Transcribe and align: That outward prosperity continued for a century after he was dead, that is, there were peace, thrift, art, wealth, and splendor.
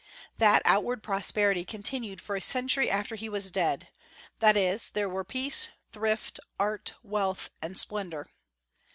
That 0.39 0.63
outward 0.65 1.03
prosperity 1.03 1.63
continued 1.63 2.21
for 2.21 2.35
a 2.35 2.41
century 2.41 2.89
after 2.89 3.13
he 3.15 3.29
was 3.29 3.51
dead, 3.51 3.89
that 4.39 4.57
is, 4.57 4.89
there 4.89 5.07
were 5.07 5.23
peace, 5.23 5.67
thrift, 5.91 6.39
art, 6.59 6.93
wealth, 7.03 7.51
and 7.61 7.77
splendor. 7.77 8.25